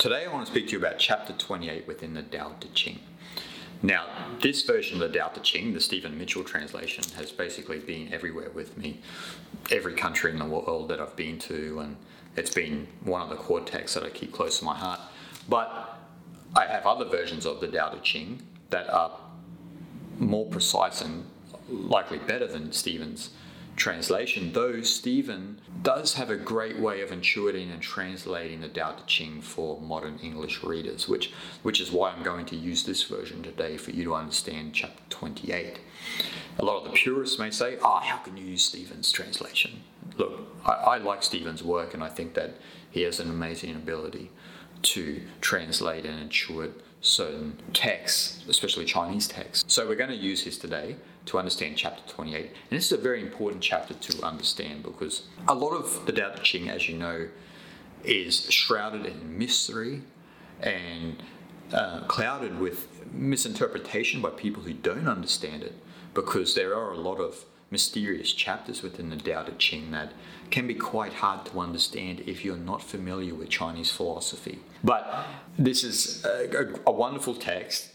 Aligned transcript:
Today 0.00 0.24
I 0.24 0.32
want 0.32 0.46
to 0.46 0.50
speak 0.50 0.68
to 0.68 0.72
you 0.72 0.78
about 0.78 0.98
chapter 0.98 1.34
28 1.34 1.86
within 1.86 2.14
the 2.14 2.22
Tao 2.22 2.54
Te 2.58 2.70
Ching. 2.72 3.00
Now, 3.82 4.06
this 4.40 4.62
version 4.62 5.02
of 5.02 5.12
the 5.12 5.18
Tao 5.18 5.28
Te 5.28 5.42
Ching, 5.42 5.74
the 5.74 5.80
Stephen 5.80 6.16
Mitchell 6.16 6.42
translation, 6.42 7.04
has 7.16 7.30
basically 7.30 7.80
been 7.80 8.10
everywhere 8.10 8.48
with 8.48 8.78
me. 8.78 9.02
Every 9.70 9.92
country 9.92 10.32
in 10.32 10.38
the 10.38 10.46
world 10.46 10.88
that 10.88 11.02
I've 11.02 11.16
been 11.16 11.38
to, 11.40 11.80
and 11.80 11.96
it's 12.34 12.54
been 12.54 12.88
one 13.04 13.20
of 13.20 13.28
the 13.28 13.36
core 13.36 13.60
texts 13.60 13.92
that 13.92 14.02
I 14.02 14.08
keep 14.08 14.32
close 14.32 14.60
to 14.60 14.64
my 14.64 14.74
heart. 14.74 15.00
But 15.50 15.98
I 16.56 16.64
have 16.64 16.86
other 16.86 17.04
versions 17.04 17.44
of 17.44 17.60
the 17.60 17.68
Tao 17.68 17.90
Te 17.90 18.00
Ching 18.00 18.40
that 18.70 18.88
are 18.88 19.18
more 20.18 20.46
precise 20.46 21.02
and 21.02 21.26
likely 21.68 22.20
better 22.20 22.46
than 22.46 22.72
Stephen's 22.72 23.28
translation, 23.80 24.52
though 24.52 24.82
Stephen 24.82 25.58
does 25.82 26.14
have 26.14 26.28
a 26.28 26.36
great 26.36 26.78
way 26.78 27.00
of 27.00 27.08
intuiting 27.08 27.72
and 27.72 27.80
translating 27.80 28.60
the 28.60 28.68
Tao 28.68 28.92
Te 28.92 29.02
Ching 29.06 29.40
for 29.40 29.80
modern 29.80 30.18
English 30.18 30.62
readers, 30.62 31.08
which, 31.08 31.32
which 31.62 31.80
is 31.80 31.90
why 31.90 32.10
I'm 32.10 32.22
going 32.22 32.44
to 32.46 32.56
use 32.56 32.84
this 32.84 33.02
version 33.04 33.42
today 33.42 33.78
for 33.78 33.90
you 33.90 34.04
to 34.04 34.14
understand 34.14 34.74
chapter 34.74 35.02
28. 35.08 35.80
A 36.58 36.64
lot 36.64 36.84
of 36.84 36.84
the 36.84 36.90
purists 36.90 37.38
may 37.38 37.50
say, 37.50 37.78
ah, 37.82 38.00
oh, 38.02 38.06
how 38.06 38.18
can 38.18 38.36
you 38.36 38.44
use 38.44 38.64
Stephen's 38.64 39.10
translation? 39.10 39.82
Look, 40.18 40.40
I, 40.66 40.72
I 40.72 40.98
like 40.98 41.22
Stephen's 41.22 41.64
work 41.64 41.94
and 41.94 42.04
I 42.04 42.10
think 42.10 42.34
that 42.34 42.56
he 42.90 43.02
has 43.02 43.18
an 43.18 43.30
amazing 43.30 43.74
ability 43.74 44.30
to 44.82 45.22
translate 45.40 46.04
and 46.04 46.30
intuit 46.30 46.72
certain 47.00 47.56
texts, 47.72 48.44
especially 48.48 48.84
Chinese 48.84 49.26
texts. 49.26 49.72
So 49.72 49.88
we're 49.88 49.96
going 49.96 50.10
to 50.10 50.16
use 50.16 50.42
his 50.42 50.58
today 50.58 50.96
to 51.26 51.38
understand 51.38 51.76
chapter 51.76 52.02
28. 52.12 52.46
And 52.46 52.50
this 52.70 52.86
is 52.86 52.92
a 52.92 53.00
very 53.00 53.22
important 53.22 53.62
chapter 53.62 53.94
to 53.94 54.22
understand 54.22 54.82
because 54.82 55.22
a 55.48 55.54
lot 55.54 55.70
of 55.70 56.06
the 56.06 56.12
Tao 56.12 56.30
Te 56.30 56.42
Ching, 56.42 56.68
as 56.68 56.88
you 56.88 56.96
know, 56.96 57.28
is 58.04 58.50
shrouded 58.50 59.06
in 59.06 59.38
mystery 59.38 60.02
and 60.60 61.22
uh, 61.72 62.00
clouded 62.02 62.58
with 62.58 62.88
misinterpretation 63.12 64.20
by 64.20 64.30
people 64.30 64.62
who 64.62 64.72
don't 64.72 65.08
understand 65.08 65.62
it 65.62 65.74
because 66.14 66.54
there 66.54 66.74
are 66.74 66.92
a 66.92 66.98
lot 66.98 67.16
of 67.16 67.44
mysterious 67.70 68.32
chapters 68.32 68.82
within 68.82 69.10
the 69.10 69.16
Tao 69.16 69.44
Te 69.44 69.52
Ching 69.58 69.90
that 69.92 70.12
can 70.50 70.66
be 70.66 70.74
quite 70.74 71.14
hard 71.14 71.46
to 71.46 71.60
understand 71.60 72.20
if 72.26 72.44
you're 72.44 72.56
not 72.56 72.82
familiar 72.82 73.34
with 73.34 73.48
Chinese 73.48 73.90
philosophy. 73.90 74.58
But 74.82 75.26
this 75.56 75.84
is 75.84 76.24
a, 76.24 76.74
a, 76.86 76.90
a 76.90 76.92
wonderful 76.92 77.34
text 77.34 77.90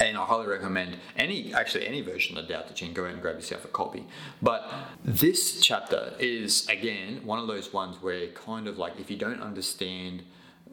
and 0.00 0.16
I 0.16 0.24
highly 0.24 0.46
recommend 0.46 0.96
any, 1.16 1.52
actually 1.52 1.86
any 1.86 2.00
version 2.00 2.38
of 2.38 2.48
the 2.48 2.54
Tao 2.54 2.62
Te 2.62 2.74
Ching. 2.74 2.92
Go 2.92 3.04
out 3.04 3.12
and 3.12 3.20
grab 3.20 3.36
yourself 3.36 3.64
a 3.64 3.68
copy. 3.68 4.04
But 4.40 4.70
this 5.04 5.60
chapter 5.60 6.14
is 6.18 6.66
again 6.68 7.20
one 7.24 7.38
of 7.38 7.46
those 7.46 7.72
ones 7.72 7.96
where 8.00 8.28
kind 8.28 8.68
of 8.68 8.78
like 8.78 8.98
if 8.98 9.10
you 9.10 9.16
don't 9.16 9.42
understand 9.42 10.22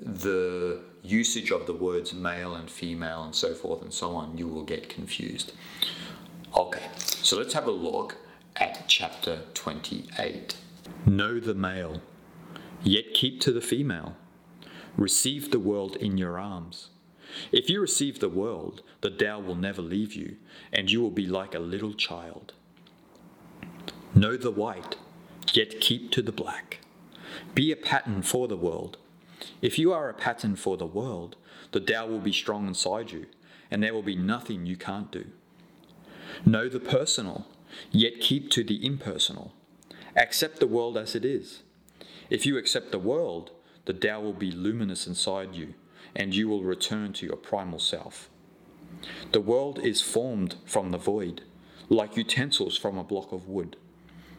the 0.01 0.79
usage 1.03 1.51
of 1.51 1.65
the 1.65 1.73
words 1.73 2.13
male 2.13 2.55
and 2.55 2.69
female 2.69 3.23
and 3.23 3.35
so 3.35 3.53
forth 3.53 3.81
and 3.81 3.93
so 3.93 4.15
on, 4.15 4.37
you 4.37 4.47
will 4.47 4.63
get 4.63 4.87
confused. 4.89 5.51
Okay, 6.55 6.83
so 6.97 7.37
let's 7.37 7.53
have 7.53 7.67
a 7.67 7.71
look 7.71 8.17
at 8.55 8.87
chapter 8.87 9.43
28. 9.53 10.55
Know 11.05 11.39
the 11.39 11.53
male, 11.53 12.01
yet 12.83 13.13
keep 13.13 13.39
to 13.41 13.51
the 13.51 13.61
female. 13.61 14.15
Receive 14.97 15.51
the 15.51 15.59
world 15.59 15.95
in 15.95 16.17
your 16.17 16.39
arms 16.39 16.89
if 17.51 17.69
you 17.69 17.81
receive 17.81 18.19
the 18.19 18.29
world, 18.29 18.81
the 19.01 19.09
Tao 19.09 19.39
will 19.39 19.55
never 19.55 19.81
leave 19.81 20.13
you, 20.13 20.37
and 20.73 20.89
you 20.91 21.01
will 21.01 21.11
be 21.11 21.27
like 21.27 21.53
a 21.53 21.59
little 21.59 21.93
child. 21.93 22.53
Know 24.15 24.35
the 24.35 24.51
white, 24.51 24.95
yet 25.53 25.79
keep 25.79 26.11
to 26.11 26.21
the 26.21 26.31
black. 26.31 26.79
Be 27.53 27.71
a 27.71 27.75
pattern 27.75 28.21
for 28.21 28.47
the 28.47 28.57
world. 28.57 28.97
If 29.61 29.77
you 29.77 29.93
are 29.93 30.09
a 30.09 30.13
pattern 30.13 30.55
for 30.55 30.77
the 30.77 30.85
world, 30.85 31.35
the 31.71 31.79
Tao 31.79 32.07
will 32.07 32.19
be 32.19 32.33
strong 32.33 32.67
inside 32.67 33.11
you, 33.11 33.27
and 33.69 33.83
there 33.83 33.93
will 33.93 34.03
be 34.03 34.15
nothing 34.15 34.65
you 34.65 34.75
can't 34.75 35.11
do. 35.11 35.25
Know 36.45 36.69
the 36.69 36.79
personal, 36.79 37.47
yet 37.91 38.19
keep 38.21 38.49
to 38.51 38.63
the 38.63 38.85
impersonal. 38.85 39.53
Accept 40.15 40.59
the 40.59 40.67
world 40.67 40.97
as 40.97 41.15
it 41.15 41.25
is. 41.25 41.63
If 42.29 42.45
you 42.45 42.57
accept 42.57 42.91
the 42.91 42.99
world, 42.99 43.51
the 43.85 43.93
Tao 43.93 44.21
will 44.21 44.33
be 44.33 44.51
luminous 44.51 45.07
inside 45.07 45.55
you, 45.55 45.73
and 46.15 46.33
you 46.35 46.47
will 46.47 46.63
return 46.63 47.13
to 47.13 47.25
your 47.25 47.35
primal 47.35 47.79
self. 47.79 48.29
The 49.31 49.41
world 49.41 49.79
is 49.79 50.01
formed 50.01 50.55
from 50.65 50.91
the 50.91 50.97
void, 50.97 51.43
like 51.89 52.17
utensils 52.17 52.77
from 52.77 52.97
a 52.97 53.03
block 53.03 53.31
of 53.31 53.47
wood. 53.47 53.77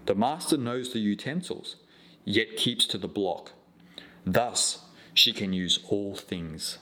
The 0.07 0.15
master 0.15 0.57
knows 0.57 0.93
the 0.93 0.99
utensils, 1.01 1.77
yet 2.25 2.57
keeps 2.57 2.87
to 2.87 2.99
the 2.99 3.09
block. 3.09 3.53
Thus, 4.25 4.85
she 5.15 5.33
can 5.33 5.53
use 5.53 5.79
all 5.89 6.15
things. 6.15 6.79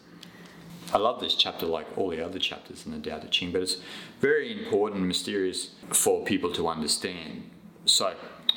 I 0.92 0.98
love 0.98 1.20
this 1.20 1.34
chapter 1.34 1.66
like 1.66 1.86
all 1.98 2.08
the 2.08 2.24
other 2.24 2.38
chapters 2.38 2.86
in 2.86 2.92
the 2.92 3.10
Tao 3.10 3.18
Te 3.18 3.28
Ching, 3.28 3.52
but 3.52 3.62
it's 3.62 3.76
very 4.20 4.64
important 4.64 5.00
and 5.00 5.08
mysterious 5.08 5.74
for 5.90 6.24
people 6.24 6.52
to 6.52 6.68
understand. 6.68 7.50
So, 7.84 8.14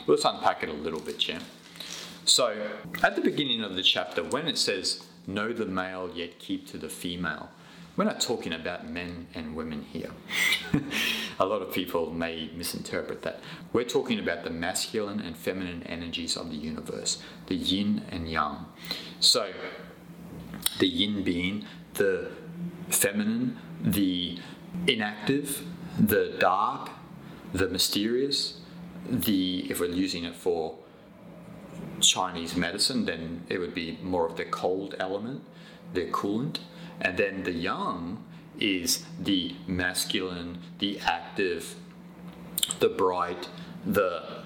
let's 0.08 0.26
unpack 0.26 0.64
it 0.64 0.70
a 0.70 0.74
little 0.74 1.00
bit, 1.00 1.28
yeah? 1.28 1.40
So, 2.26 2.70
at 3.04 3.16
the 3.16 3.22
beginning 3.22 3.64
of 3.64 3.76
the 3.76 3.84
chapter, 3.84 4.24
when 4.24 4.48
it 4.48 4.58
says, 4.58 5.06
know 5.28 5.54
the 5.54 5.66
male 5.66 6.12
yet 6.14 6.40
keep 6.40 6.68
to 6.68 6.78
the 6.78 6.90
female. 6.90 7.50
We're 7.98 8.06
not 8.06 8.22
talking 8.22 8.54
about 8.54 8.90
men 8.90 9.28
and 9.36 9.56
women 9.56 9.84
here. 9.84 10.12
a 11.40 11.46
lot 11.46 11.62
of 11.62 11.74
people 11.74 12.12
may 12.12 12.50
misinterpret 12.56 13.22
that. 13.24 13.42
We're 13.74 13.84
talking 13.84 14.18
about 14.18 14.44
the 14.44 14.50
masculine 14.50 15.20
and 15.20 15.36
feminine 15.36 15.84
energies 15.84 16.38
of 16.38 16.50
the 16.50 16.56
universe, 16.56 17.22
the 17.48 17.56
yin 17.56 18.04
and 18.10 18.30
yang. 18.30 18.66
So, 19.20 19.52
the 20.80 20.88
yin 20.88 21.24
being 21.24 21.66
the 21.96 22.32
feminine, 22.90 23.60
the 23.82 24.40
inactive, 24.88 25.64
the 26.00 26.36
dark, 26.40 26.90
the 27.54 27.68
mysterious, 27.68 28.60
the, 29.10 29.70
if 29.70 29.80
we're 29.80 29.90
using 29.90 30.24
it 30.24 30.36
for 30.36 30.78
Chinese 32.00 32.56
medicine, 32.56 33.06
then 33.06 33.44
it 33.50 33.60
would 33.60 33.74
be 33.74 33.98
more 34.02 34.28
of 34.28 34.38
the 34.38 34.46
cold 34.46 34.96
element, 35.00 35.44
the 35.94 36.06
coolant. 36.06 36.60
And 37.00 37.18
then 37.18 37.44
the 37.44 37.52
yang 37.52 38.24
is 38.60 39.06
the 39.20 39.56
masculine, 39.68 40.60
the 40.80 41.00
active, 41.00 41.76
the 42.80 42.90
bright, 42.90 43.50
the, 43.86 44.44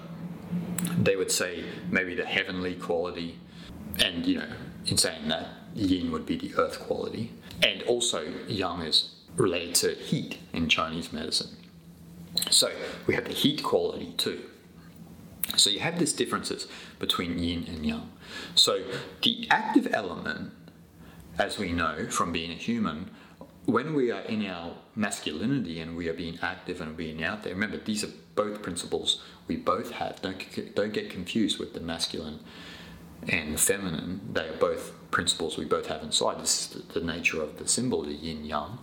they 0.98 1.16
would 1.16 1.30
say 1.30 1.64
maybe 1.90 2.14
the 2.14 2.24
heavenly 2.24 2.74
quality. 2.74 3.38
And, 4.04 4.26
you 4.26 4.38
know, 4.38 4.48
in 4.86 4.96
saying 4.96 5.28
that, 5.28 5.48
yin 5.74 6.10
would 6.12 6.26
be 6.26 6.36
the 6.36 6.54
earth 6.56 6.80
quality. 6.80 7.32
And 7.62 7.82
also, 7.82 8.22
yang 8.48 8.82
is 8.82 9.10
related 9.36 9.74
to 9.76 9.94
heat 9.94 10.38
in 10.52 10.68
Chinese 10.68 11.12
medicine. 11.12 11.56
So 12.50 12.70
we 13.06 13.14
have 13.14 13.24
the 13.24 13.32
heat 13.32 13.62
quality 13.62 14.14
too. 14.16 14.42
So 15.56 15.70
you 15.70 15.80
have 15.80 15.98
these 15.98 16.12
differences 16.12 16.66
between 16.98 17.38
yin 17.38 17.66
and 17.68 17.86
yang. 17.86 18.10
So 18.54 18.82
the 19.22 19.46
active 19.50 19.88
element, 19.92 20.52
as 21.38 21.58
we 21.58 21.72
know 21.72 22.08
from 22.08 22.32
being 22.32 22.50
a 22.50 22.54
human, 22.54 23.10
when 23.64 23.94
we 23.94 24.10
are 24.10 24.22
in 24.22 24.46
our 24.46 24.74
masculinity 24.94 25.80
and 25.80 25.96
we 25.96 26.08
are 26.08 26.14
being 26.14 26.38
active 26.42 26.80
and 26.80 26.96
being 26.96 27.22
out 27.22 27.42
there, 27.42 27.52
remember 27.52 27.78
these 27.78 28.04
are 28.04 28.10
both 28.34 28.62
principles 28.62 29.22
we 29.48 29.56
both 29.56 29.92
have. 29.92 30.20
Don't, 30.22 30.74
don't 30.74 30.92
get 30.92 31.10
confused 31.10 31.58
with 31.58 31.74
the 31.74 31.80
masculine 31.80 32.40
and 33.28 33.58
feminine. 33.58 34.20
They 34.32 34.48
are 34.48 34.56
both 34.56 34.92
principles 35.10 35.56
we 35.56 35.64
both 35.64 35.86
have 35.86 36.02
inside. 36.02 36.40
This 36.40 36.76
is 36.76 36.82
the, 36.92 37.00
nature 37.00 37.42
of 37.42 37.58
the 37.58 37.68
symbol, 37.68 38.02
the 38.02 38.12
yin 38.12 38.44
yang. 38.44 38.78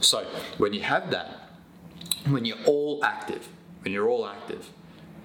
So 0.00 0.26
when 0.58 0.72
you 0.72 0.82
have 0.82 1.10
that, 1.10 1.50
when 2.28 2.44
you're 2.44 2.62
all 2.66 3.04
active, 3.04 3.48
when 3.82 3.92
you're 3.92 4.08
all 4.08 4.26
active, 4.26 4.70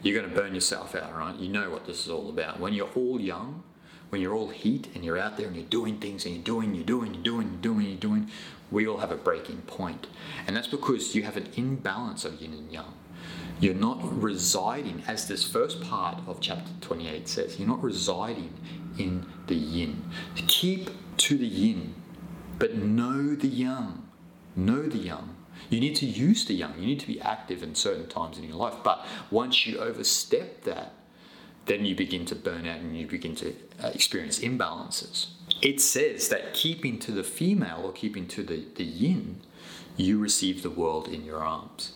you're 0.02 0.20
going 0.20 0.30
to 0.30 0.36
burn 0.36 0.54
yourself 0.54 0.96
out, 0.96 1.16
right? 1.18 1.36
You 1.36 1.50
know 1.50 1.70
what 1.70 1.88
this 1.88 2.06
is 2.06 2.12
all 2.12 2.30
about. 2.30 2.60
When 2.60 2.74
you're 2.74 2.90
all 2.96 3.20
yang, 3.20 3.64
when 4.10 4.22
you're 4.22 4.36
all 4.36 4.50
heat 4.50 4.88
and 4.94 5.04
you're 5.04 5.18
out 5.18 5.38
there 5.38 5.48
and 5.48 5.56
you're 5.56 5.66
doing 5.66 5.98
things 5.98 6.26
and 6.26 6.36
you're 6.36 6.44
doing, 6.44 6.76
you're 6.76 6.86
doing, 6.86 7.14
you're 7.14 7.24
doing, 7.24 7.50
you're 7.50 7.62
doing, 7.62 7.88
you're 7.88 7.98
doing, 7.98 8.30
we 8.72 8.88
all 8.88 8.98
have 8.98 9.12
a 9.12 9.16
breaking 9.16 9.64
point. 9.64 10.08
And 10.48 10.56
that's 10.56 10.68
because 10.68 11.16
you 11.16 11.24
have 11.24 11.38
an 11.38 11.50
imbalance 11.56 12.24
of 12.24 12.42
yin 12.42 12.54
and 12.54 12.72
yang. 12.72 12.94
You're 13.60 13.74
not 13.74 14.22
residing, 14.22 15.04
as 15.08 15.28
this 15.28 15.44
first 15.44 15.82
part 15.82 16.20
of 16.28 16.42
chapter 16.42 16.72
28 16.82 17.28
says, 17.28 17.58
you're 17.58 17.68
not 17.68 17.82
residing 17.82 18.54
in 18.98 19.26
the 19.48 19.56
yin. 19.56 20.04
Keep 20.48 20.90
to 21.18 21.38
the 21.38 21.48
yin, 21.48 21.96
but 22.60 22.76
know 22.76 23.34
the 23.36 23.48
yang. 23.48 24.04
Know 24.56 24.84
the 24.84 24.98
yang. 24.98 25.36
You 25.70 25.80
need 25.80 25.96
to 25.98 26.06
use 26.06 26.46
the 26.46 26.54
yang. 26.54 26.74
You 26.78 26.86
need 26.86 27.00
to 27.00 27.08
be 27.08 27.22
active 27.22 27.64
in 27.64 27.76
certain 27.76 28.08
times 28.08 28.38
in 28.38 28.44
your 28.44 28.58
life. 28.58 28.76
But 28.84 29.06
once 29.32 29.66
you 29.66 29.80
overstep 29.80 30.64
that, 30.64 30.94
then 31.66 31.86
you 31.86 31.96
begin 31.96 32.26
to 32.26 32.36
burn 32.36 32.68
out 32.68 32.80
and 32.80 32.98
you 32.98 33.08
begin 33.08 33.36
to 33.36 33.56
uh, 33.82 33.88
experience 33.88 34.40
imbalances. 34.40 35.28
It 35.62 35.82
says 35.82 36.30
that 36.30 36.54
keeping 36.54 37.00
to 37.00 37.12
the 37.12 37.24
female 37.24 37.82
or 37.84 37.92
keeping 37.92 38.28
to 38.28 38.44
the, 38.44 38.66
the 38.76 38.84
yin, 38.84 39.42
you 39.98 40.20
receive 40.20 40.62
the 40.62 40.70
world 40.70 41.08
in 41.08 41.24
your 41.24 41.40
arms. 41.40 41.94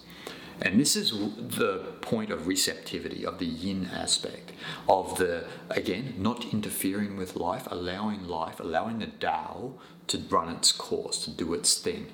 And 0.61 0.79
this 0.79 0.95
is 0.95 1.11
the 1.11 1.85
point 2.01 2.31
of 2.31 2.47
receptivity, 2.47 3.25
of 3.25 3.39
the 3.39 3.45
yin 3.45 3.89
aspect, 3.93 4.51
of 4.89 5.17
the, 5.17 5.45
again, 5.69 6.15
not 6.17 6.53
interfering 6.53 7.15
with 7.15 7.35
life, 7.35 7.67
allowing 7.71 8.27
life, 8.27 8.59
allowing 8.59 8.99
the 8.99 9.07
Tao 9.07 9.75
to 10.07 10.17
run 10.17 10.49
its 10.49 10.71
course, 10.71 11.23
to 11.23 11.31
do 11.31 11.53
its 11.53 11.77
thing. 11.77 12.07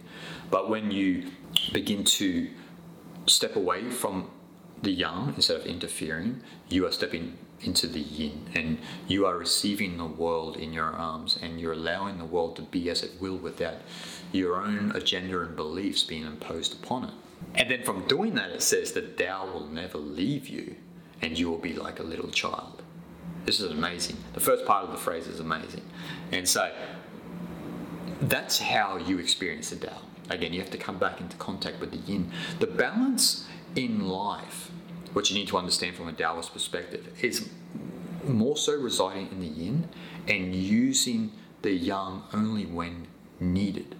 But 0.51 0.69
when 0.69 0.91
you 0.91 1.31
begin 1.73 2.03
to 2.03 2.49
step 3.25 3.55
away 3.55 3.89
from 3.89 4.29
the 4.83 4.91
yang 4.91 5.33
instead 5.35 5.59
of 5.59 5.65
interfering, 5.65 6.41
you 6.69 6.85
are 6.85 6.91
stepping 6.91 7.37
into 7.61 7.87
the 7.87 7.99
yin 7.99 8.47
and 8.53 8.77
you 9.07 9.25
are 9.25 9.37
receiving 9.37 9.97
the 9.97 10.05
world 10.05 10.57
in 10.57 10.73
your 10.73 10.85
arms 10.85 11.39
and 11.41 11.59
you're 11.59 11.73
allowing 11.73 12.17
the 12.19 12.25
world 12.25 12.55
to 12.57 12.61
be 12.61 12.89
as 12.89 13.01
it 13.01 13.11
will 13.19 13.37
without 13.37 13.77
your 14.31 14.61
own 14.61 14.91
agenda 14.91 15.41
and 15.41 15.55
beliefs 15.55 16.03
being 16.03 16.25
imposed 16.25 16.73
upon 16.73 17.05
it. 17.05 17.13
And 17.53 17.69
then 17.71 17.83
from 17.83 18.05
doing 18.07 18.35
that, 18.35 18.51
it 18.51 18.61
says 18.61 18.91
that 18.93 19.17
Tao 19.17 19.51
will 19.51 19.67
never 19.67 19.97
leave 19.97 20.47
you 20.47 20.75
and 21.21 21.37
you 21.37 21.49
will 21.49 21.57
be 21.57 21.73
like 21.73 21.99
a 21.99 22.03
little 22.03 22.29
child. 22.29 22.83
This 23.45 23.59
is 23.59 23.71
amazing. 23.71 24.17
The 24.33 24.39
first 24.39 24.65
part 24.65 24.83
of 24.83 24.91
the 24.91 24.97
phrase 24.97 25.27
is 25.27 25.39
amazing. 25.39 25.83
And 26.31 26.47
so 26.47 26.73
that's 28.21 28.59
how 28.59 28.97
you 28.97 29.19
experience 29.19 29.69
the 29.69 29.87
Tao. 29.87 30.01
Again, 30.29 30.53
you 30.53 30.59
have 30.59 30.71
to 30.71 30.77
come 30.77 30.97
back 30.97 31.21
into 31.21 31.37
contact 31.37 31.79
with 31.79 31.91
the 31.91 32.11
yin. 32.11 32.31
The 32.59 32.67
balance 32.67 33.47
in 33.75 34.07
life, 34.07 34.71
what 35.13 35.29
you 35.29 35.37
need 35.37 35.47
to 35.49 35.57
understand 35.57 35.95
from 35.95 36.07
a 36.07 36.13
Taoist 36.13 36.51
perspective, 36.51 37.07
is 37.21 37.49
more 38.23 38.57
so 38.57 38.75
residing 38.75 39.29
in 39.31 39.39
the 39.39 39.47
yin 39.47 39.89
and 40.27 40.55
using 40.55 41.31
the 41.61 41.71
yang 41.71 42.23
only 42.33 42.65
when 42.65 43.07
needed. 43.39 43.95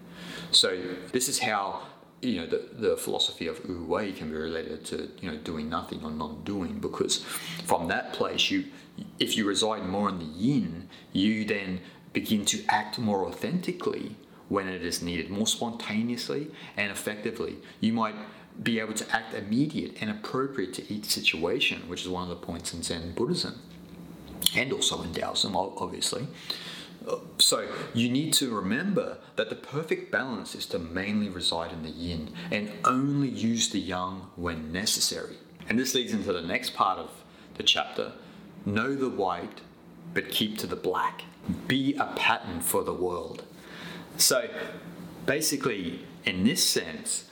So 0.51 0.81
this 1.11 1.29
is 1.29 1.39
how 1.39 1.83
you 2.21 2.41
know 2.41 2.47
the, 2.47 2.69
the 2.73 2.97
philosophy 2.97 3.47
of 3.47 3.67
Wu 3.67 3.83
Wei 3.83 4.11
can 4.11 4.29
be 4.29 4.35
related 4.35 4.85
to 4.85 5.09
you 5.21 5.31
know 5.31 5.37
doing 5.37 5.69
nothing 5.69 6.03
or 6.03 6.11
non-doing 6.11 6.79
because 6.79 7.23
from 7.65 7.87
that 7.89 8.13
place 8.13 8.49
you 8.49 8.65
if 9.19 9.35
you 9.35 9.45
reside 9.45 9.85
more 9.85 10.09
in 10.09 10.19
the 10.19 10.25
yin 10.25 10.87
you 11.11 11.45
then 11.45 11.81
begin 12.13 12.45
to 12.45 12.63
act 12.69 12.97
more 12.97 13.25
authentically 13.25 14.15
when 14.47 14.67
it 14.67 14.83
is 14.83 15.01
needed 15.01 15.29
more 15.29 15.47
spontaneously 15.47 16.47
and 16.77 16.91
effectively. 16.91 17.57
You 17.81 17.93
might 17.93 18.15
be 18.61 18.79
able 18.79 18.93
to 18.93 19.05
act 19.13 19.33
immediate 19.33 19.97
and 19.99 20.09
appropriate 20.09 20.73
to 20.73 20.93
each 20.93 21.05
situation 21.05 21.81
which 21.89 22.01
is 22.03 22.07
one 22.07 22.23
of 22.23 22.29
the 22.29 22.35
points 22.37 22.73
in 22.73 22.81
Zen 22.81 23.11
Buddhism 23.11 23.61
and 24.55 24.71
also 24.71 25.01
in 25.01 25.13
Taoism 25.13 25.57
obviously 25.57 26.25
so 27.37 27.67
you 27.93 28.09
need 28.09 28.33
to 28.33 28.53
remember 28.53 29.17
that 29.35 29.49
the 29.49 29.55
perfect 29.55 30.11
balance 30.11 30.55
is 30.55 30.65
to 30.67 30.79
mainly 30.79 31.29
reside 31.29 31.71
in 31.71 31.83
the 31.83 31.89
yin 31.89 32.33
and 32.51 32.71
only 32.83 33.27
use 33.27 33.69
the 33.69 33.79
yang 33.79 34.27
when 34.35 34.71
necessary. 34.71 35.37
And 35.67 35.79
this 35.79 35.95
leads 35.95 36.13
into 36.13 36.31
the 36.31 36.41
next 36.41 36.73
part 36.73 36.99
of 36.99 37.09
the 37.55 37.63
chapter 37.63 38.13
know 38.65 38.95
the 38.95 39.09
white, 39.09 39.61
but 40.13 40.29
keep 40.29 40.57
to 40.59 40.67
the 40.67 40.75
black. 40.75 41.23
Be 41.67 41.95
a 41.95 42.05
pattern 42.15 42.61
for 42.61 42.83
the 42.83 42.93
world. 42.93 43.43
So 44.17 44.49
basically, 45.25 46.05
in 46.23 46.43
this 46.43 46.67
sense, 46.67 47.29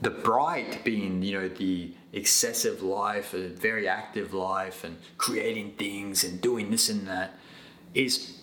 the 0.00 0.10
bright 0.10 0.84
being, 0.84 1.22
you 1.22 1.38
know, 1.38 1.48
the 1.48 1.94
excessive 2.12 2.82
life, 2.82 3.34
a 3.34 3.48
very 3.48 3.86
active 3.88 4.34
life, 4.34 4.84
and 4.84 4.96
creating 5.18 5.72
things 5.72 6.24
and 6.24 6.40
doing 6.40 6.70
this 6.70 6.88
and 6.88 7.06
that, 7.06 7.38
is 7.94 8.41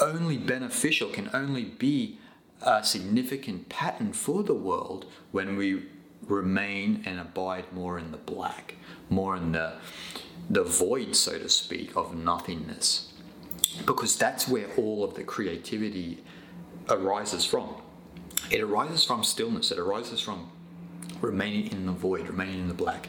only 0.00 0.36
beneficial, 0.36 1.10
can 1.10 1.30
only 1.32 1.64
be 1.64 2.18
a 2.62 2.82
significant 2.84 3.68
pattern 3.68 4.12
for 4.12 4.42
the 4.42 4.54
world 4.54 5.06
when 5.30 5.56
we 5.56 5.84
remain 6.26 7.02
and 7.06 7.18
abide 7.20 7.72
more 7.72 7.98
in 7.98 8.10
the 8.10 8.18
black, 8.18 8.74
more 9.08 9.36
in 9.36 9.52
the, 9.52 9.74
the 10.50 10.64
void, 10.64 11.14
so 11.14 11.38
to 11.38 11.48
speak, 11.48 11.96
of 11.96 12.14
nothingness. 12.14 13.12
Because 13.86 14.16
that's 14.16 14.48
where 14.48 14.66
all 14.76 15.04
of 15.04 15.14
the 15.14 15.22
creativity 15.22 16.22
arises 16.88 17.44
from. 17.44 17.74
It 18.50 18.60
arises 18.60 19.04
from 19.04 19.24
stillness, 19.24 19.70
it 19.70 19.78
arises 19.78 20.20
from 20.20 20.50
remaining 21.20 21.70
in 21.72 21.86
the 21.86 21.92
void, 21.92 22.28
remaining 22.28 22.60
in 22.60 22.68
the 22.68 22.74
black. 22.74 23.08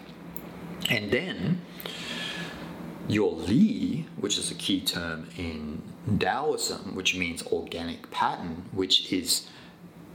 And 0.90 1.12
then 1.12 1.62
your 3.10 3.32
Li, 3.34 4.06
which 4.18 4.38
is 4.38 4.52
a 4.52 4.56
key 4.56 4.80
term 4.80 5.28
in 5.36 5.82
Taoism, 6.20 6.96
which 6.96 7.16
means 7.16 7.44
organic 7.48 8.10
pattern, 8.12 8.66
which 8.72 9.12
is 9.12 9.48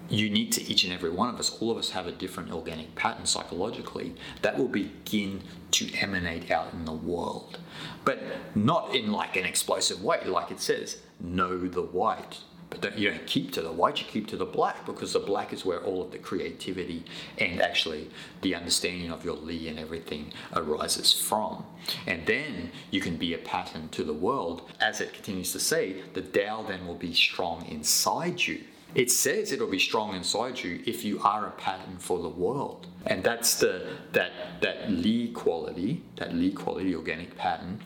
unique 0.08 0.52
to 0.52 0.62
each 0.62 0.84
and 0.84 0.92
every 0.92 1.10
one 1.10 1.28
of 1.28 1.40
us. 1.40 1.58
All 1.60 1.70
of 1.70 1.78
us 1.78 1.90
have 1.90 2.06
a 2.06 2.12
different 2.12 2.52
organic 2.52 2.94
pattern 2.94 3.26
psychologically 3.26 4.14
that 4.42 4.56
will 4.56 4.68
begin 4.68 5.42
to 5.72 5.92
emanate 5.98 6.50
out 6.50 6.72
in 6.72 6.84
the 6.84 6.92
world. 6.92 7.58
But 8.04 8.22
not 8.54 8.94
in 8.94 9.10
like 9.10 9.36
an 9.36 9.44
explosive 9.44 10.02
way, 10.02 10.22
like 10.24 10.50
it 10.50 10.60
says, 10.60 10.98
know 11.18 11.58
the 11.66 11.82
white. 11.82 12.38
But 12.74 12.82
don't, 12.82 12.98
you 12.98 13.10
don't 13.10 13.26
keep 13.26 13.52
to 13.52 13.62
the 13.62 13.70
white, 13.70 14.00
you 14.00 14.06
keep 14.06 14.26
to 14.28 14.36
the 14.36 14.44
black 14.44 14.84
because 14.84 15.12
the 15.12 15.20
black 15.20 15.52
is 15.52 15.64
where 15.64 15.78
all 15.84 16.02
of 16.02 16.10
the 16.10 16.18
creativity 16.18 17.04
and 17.38 17.62
actually 17.62 18.10
the 18.42 18.56
understanding 18.56 19.12
of 19.12 19.24
your 19.24 19.36
Li 19.36 19.68
and 19.68 19.78
everything 19.78 20.32
arises 20.56 21.12
from. 21.12 21.64
And 22.08 22.26
then 22.26 22.72
you 22.90 23.00
can 23.00 23.16
be 23.16 23.34
a 23.34 23.38
pattern 23.38 23.90
to 23.90 24.02
the 24.02 24.12
world. 24.12 24.68
As 24.80 25.00
it 25.00 25.12
continues 25.12 25.52
to 25.52 25.60
say, 25.60 26.02
the 26.14 26.22
Tao 26.22 26.64
then 26.66 26.84
will 26.84 26.96
be 26.96 27.14
strong 27.14 27.64
inside 27.66 28.44
you. 28.44 28.64
It 28.96 29.10
says 29.10 29.52
it'll 29.52 29.70
be 29.70 29.78
strong 29.78 30.16
inside 30.16 30.62
you 30.62 30.82
if 30.84 31.04
you 31.04 31.20
are 31.20 31.46
a 31.46 31.50
pattern 31.52 31.98
for 31.98 32.20
the 32.20 32.28
world. 32.28 32.88
And 33.06 33.22
that's 33.22 33.56
the 33.56 33.86
that 34.12 34.32
that 34.62 34.90
Li 34.90 35.30
quality, 35.30 36.02
that 36.16 36.34
Li 36.34 36.50
quality 36.50 36.94
organic 36.96 37.36
pattern. 37.36 37.80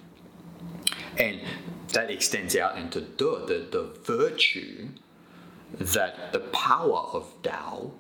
And 1.19 1.41
that 1.93 2.11
extends 2.11 2.57
out 2.57 2.77
into 2.77 3.01
the, 3.01 3.67
the 3.71 3.91
virtue 4.05 4.89
that 5.73 6.33
the 6.33 6.41
power 6.41 7.09
of 7.13 7.33
Tao. 7.43 7.93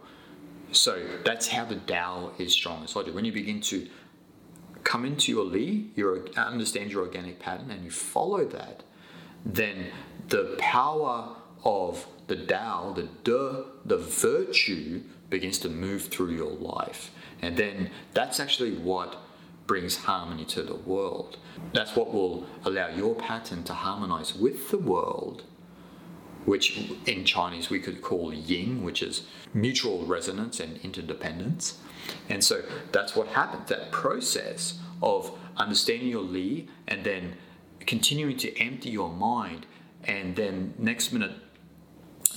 So 0.73 1.03
that's 1.25 1.49
how 1.49 1.65
the 1.65 1.77
Tao 1.77 2.33
is 2.39 2.53
strong 2.53 2.87
you. 3.07 3.13
When 3.13 3.25
you 3.25 3.33
begin 3.33 3.61
to 3.63 3.89
come 4.85 5.05
into 5.05 5.33
your 5.33 5.45
Li, 5.45 5.91
you 5.97 6.27
understand 6.37 6.91
your 6.91 7.03
organic 7.03 7.39
pattern, 7.39 7.71
and 7.71 7.85
you 7.85 7.91
follow 7.91 8.45
that, 8.47 8.85
then 9.45 9.87
the 10.29 10.57
power 10.59 11.37
of 11.65 12.07
the 12.27 12.37
Tao, 12.37 12.93
the 12.93 13.09
the 13.85 13.97
virtue 13.97 15.03
begins 15.31 15.59
to 15.59 15.69
move 15.69 16.07
through 16.07 16.31
your 16.31 16.53
life. 16.53 17.11
And 17.43 17.57
then 17.57 17.91
that's 18.13 18.41
actually 18.41 18.73
what 18.77 19.17
brings 19.69 19.97
harmony 19.97 20.45
to 20.47 20.63
the 20.63 20.75
world. 20.75 21.37
That's 21.73 21.95
what 21.95 22.13
will 22.13 22.47
allow 22.65 22.89
your 22.89 23.15
pattern 23.15 23.63
to 23.65 23.75
harmonize 23.75 24.35
with 24.35 24.71
the 24.71 24.79
world, 24.79 25.45
which 26.47 26.91
in 27.07 27.25
Chinese 27.25 27.71
we 27.71 27.79
could 27.79 28.03
call 28.03 28.35
yin, 28.35 28.83
which 28.83 29.03
is 29.03 29.27
mutual 29.55 30.05
resonance 30.07 30.59
and 30.59 30.79
interdependence. 30.79 31.79
And 32.29 32.43
so 32.43 32.63
that's 32.91 33.15
what 33.15 33.29
happens 33.29 33.69
that 33.69 33.93
process 33.93 34.79
of 35.03 35.31
understanding 35.57 36.09
your 36.09 36.23
Li 36.23 36.67
and 36.89 37.05
then 37.05 37.35
continuing 37.87 38.39
to 38.39 38.59
empty 38.59 38.91
your 38.91 39.11
mind, 39.11 39.67
and 40.05 40.35
then 40.35 40.75
next 40.79 41.13
minute, 41.13 41.33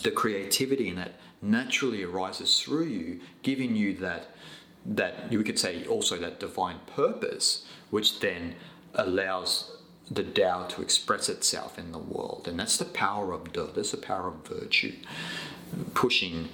the 0.03 0.11
creativity 0.11 0.89
in 0.89 0.95
that 0.97 1.13
naturally 1.41 2.03
arises 2.03 2.59
through 2.59 2.85
you, 2.85 3.19
giving 3.41 3.75
you 3.75 3.95
that 3.97 4.35
that 4.85 5.31
you 5.31 5.43
could 5.43 5.59
say 5.59 5.85
also 5.85 6.17
that 6.17 6.39
divine 6.39 6.79
purpose, 6.87 7.65
which 7.89 8.19
then 8.19 8.55
allows 8.95 9.77
the 10.09 10.23
Tao 10.23 10.65
to 10.67 10.81
express 10.81 11.29
itself 11.29 11.79
in 11.79 11.91
the 11.91 11.99
world. 11.99 12.47
And 12.47 12.59
that's 12.59 12.77
the 12.77 12.85
power 12.85 13.31
of 13.31 13.53
De, 13.53 13.63
that's 13.63 13.91
the 13.91 13.97
power 13.97 14.27
of 14.27 14.45
virtue, 14.47 14.93
pushing 15.93 16.49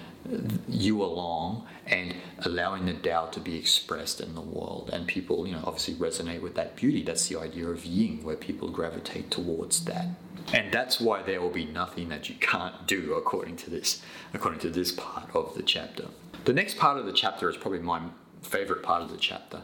you 0.68 1.02
along 1.02 1.66
and 1.88 2.16
allowing 2.40 2.86
the 2.86 2.94
Tao 2.94 3.28
to 3.28 3.40
be 3.40 3.56
expressed 3.56 4.20
in 4.22 4.36
the 4.36 4.42
world. 4.42 4.90
And 4.92 5.08
people, 5.08 5.48
you 5.48 5.54
know, 5.54 5.64
obviously 5.64 5.96
resonate 5.96 6.42
with 6.42 6.56
that 6.56 6.76
beauty. 6.76 7.02
That's 7.02 7.28
the 7.28 7.40
idea 7.40 7.68
of 7.68 7.86
yin, 7.86 8.24
where 8.24 8.36
people 8.36 8.70
gravitate 8.70 9.32
towards 9.32 9.86
that. 9.86 10.08
And 10.54 10.72
that's 10.72 11.00
why 11.00 11.24
there 11.24 11.42
will 11.42 11.50
be 11.50 11.66
nothing 11.66 12.10
that 12.10 12.30
you 12.30 12.36
can't 12.36 12.88
do 12.88 13.14
according 13.14 13.58
to 13.58 13.70
this, 13.70 14.02
according 14.34 14.60
to 14.62 14.70
this 14.70 14.92
part 14.92 15.34
of 15.36 15.56
the 15.56 15.64
chapter. 15.64 16.06
The 16.48 16.54
next 16.54 16.78
part 16.78 16.98
of 16.98 17.06
the 17.06 17.12
chapter 17.12 17.50
is 17.50 17.58
probably 17.58 17.80
my 17.80 18.00
favorite 18.42 18.82
part 18.82 19.02
of 19.02 19.12
the 19.12 19.18
chapter. 19.18 19.64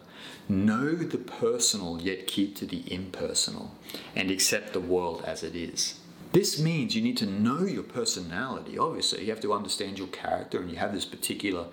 Know 0.50 0.94
the 0.94 1.18
personal, 1.18 2.02
yet 2.02 2.28
keep 2.28 2.58
to 2.58 2.66
the 2.66 2.84
impersonal, 2.94 3.72
and 4.18 4.30
accept 4.30 4.74
the 4.74 4.82
world 4.82 5.24
as 5.26 5.44
it 5.44 5.56
is. 5.56 6.02
This 6.34 6.60
means 6.60 6.94
you 6.94 7.02
need 7.02 7.16
to 7.20 7.26
know 7.26 7.64
your 7.64 7.84
personality. 7.84 8.78
Obviously, 8.78 9.24
you 9.24 9.30
have 9.30 9.40
to 9.44 9.54
understand 9.54 9.98
your 9.98 10.10
character 10.10 10.60
and 10.60 10.70
you 10.70 10.76
have 10.76 10.94
this 10.94 11.06
particular 11.06 11.68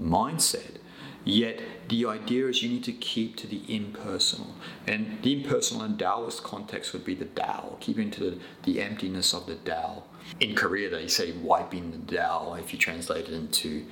mindset. 0.00 0.78
Yet, 1.26 1.60
the 1.90 2.06
idea 2.06 2.46
is 2.46 2.62
you 2.62 2.70
need 2.70 2.84
to 2.84 2.92
keep 2.92 3.36
to 3.36 3.46
the 3.46 3.60
impersonal. 3.68 4.54
And 4.86 5.18
the 5.22 5.34
impersonal 5.34 5.84
in 5.84 5.98
Taoist 5.98 6.42
context 6.42 6.94
would 6.94 7.04
be 7.04 7.14
the 7.14 7.26
Tao, 7.26 7.76
keeping 7.80 8.10
to 8.12 8.30
the, 8.30 8.38
the 8.62 8.80
emptiness 8.80 9.34
of 9.34 9.44
the 9.44 9.56
Tao. 9.56 10.04
In 10.40 10.54
Korea, 10.54 10.88
they 10.88 11.06
say 11.06 11.32
wiping 11.32 11.90
the 11.90 12.16
Tao 12.16 12.54
if 12.54 12.72
you 12.72 12.78
translate 12.78 13.28
it 13.28 13.34
into 13.34 13.84